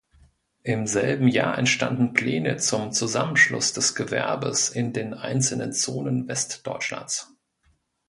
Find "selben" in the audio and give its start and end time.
0.87-1.27